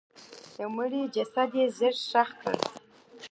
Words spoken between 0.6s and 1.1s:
مړي